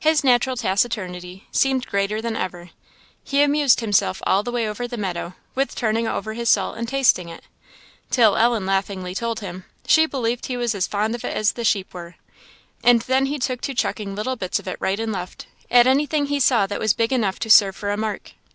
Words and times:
His 0.00 0.22
natural 0.22 0.56
taciturnity 0.58 1.46
seemed 1.52 1.86
greater 1.86 2.20
than 2.20 2.36
ever; 2.36 2.68
he 3.24 3.40
amused 3.40 3.80
himself 3.80 4.20
all 4.26 4.42
the 4.42 4.52
way 4.52 4.68
over 4.68 4.86
the 4.86 4.98
meadow, 4.98 5.36
with 5.54 5.74
turning 5.74 6.06
over 6.06 6.34
his 6.34 6.50
salt 6.50 6.76
and 6.76 6.86
tasting 6.86 7.30
it, 7.30 7.44
till 8.10 8.36
Ellen 8.36 8.66
laughingly 8.66 9.14
told 9.14 9.40
him, 9.40 9.64
she 9.86 10.04
believed 10.04 10.44
he 10.44 10.58
was 10.58 10.74
as 10.74 10.86
fond 10.86 11.14
of 11.14 11.24
it 11.24 11.34
as 11.34 11.52
the 11.52 11.64
sheep 11.64 11.94
were; 11.94 12.16
and 12.84 13.00
then 13.08 13.24
he 13.24 13.38
took 13.38 13.62
to 13.62 13.72
chucking 13.72 14.14
little 14.14 14.36
bits 14.36 14.58
of 14.58 14.68
it 14.68 14.76
right 14.80 15.00
and 15.00 15.12
left, 15.12 15.46
at 15.70 15.86
anything 15.86 16.26
he 16.26 16.40
saw 16.40 16.66
that 16.66 16.78
was 16.78 16.92
big 16.92 17.10
enough 17.10 17.38
to 17.38 17.48
serve 17.48 17.74
for 17.74 17.90
a 17.90 17.96
mark. 17.96 18.32